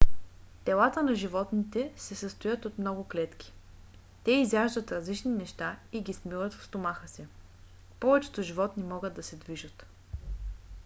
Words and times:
телата 0.65 1.03
на 1.03 1.15
животните 1.15 1.91
се 1.97 2.15
състоят 2.15 2.65
от 2.65 2.79
много 2.79 3.07
клетки. 3.07 3.53
те 4.23 4.31
изяждат 4.31 4.91
различни 4.91 5.31
неща 5.31 5.79
и 5.91 6.01
ги 6.01 6.13
смилат 6.13 6.53
в 6.53 6.65
стомаха 6.65 7.07
си. 7.07 7.27
повечето 7.99 8.43
животни 8.43 8.83
могат 8.83 9.13
да 9.13 9.23
се 9.23 9.35
движат 9.35 9.85